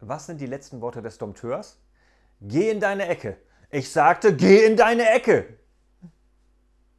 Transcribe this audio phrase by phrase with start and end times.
[0.00, 1.78] Was sind die letzten Worte des Dompteurs?
[2.40, 3.36] Geh in deine Ecke.
[3.70, 5.58] Ich sagte, geh in deine Ecke.